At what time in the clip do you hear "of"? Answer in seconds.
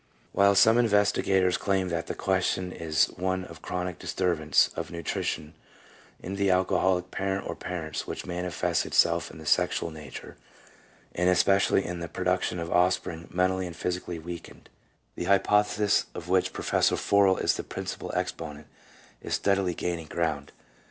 3.45-3.61, 4.75-4.89, 12.57-12.71, 16.15-16.27